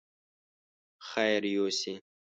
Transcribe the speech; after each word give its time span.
خير 1.09 1.41
يوسې! 1.55 1.93